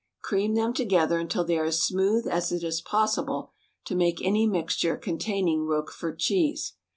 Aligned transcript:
Cream 0.23 0.55
them 0.55 0.73
together 0.73 1.19
until 1.19 1.43
they 1.45 1.59
are 1.59 1.65
as 1.65 1.83
smooth 1.83 2.25
as 2.25 2.51
it 2.51 2.63
is 2.63 2.81
possible 2.81 3.51
to 3.85 3.93
make 3.93 4.19
any 4.23 4.47
mixture 4.47 4.97
contain 4.97 5.47
ing 5.47 5.67
Roquefort 5.67 6.17
cheese. 6.17 6.73